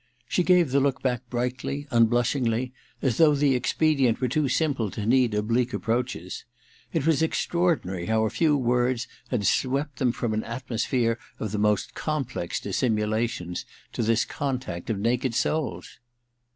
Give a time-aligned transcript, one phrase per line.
[0.27, 5.05] She gave the look back brightly, unblushingly, as though the expedient were too simple to
[5.05, 6.43] need oblique approaches.
[6.91, 11.59] It was extraordinary how a few words had swept them from an atmosphere of the
[11.59, 15.99] most complex dis simulations to this contact of naked souls.